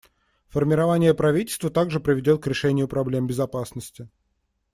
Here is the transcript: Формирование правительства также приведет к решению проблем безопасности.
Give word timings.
Формирование 0.49 1.13
правительства 1.13 1.69
также 1.69 1.99
приведет 1.99 2.41
к 2.41 2.47
решению 2.47 2.87
проблем 2.87 3.27
безопасности. 3.27 4.09